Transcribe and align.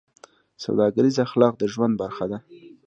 سوداګریز 0.63 1.15
اخلاق 1.27 1.53
د 1.57 1.63
ژوند 1.73 1.93
برخه 2.01 2.25
ده. 2.31 2.37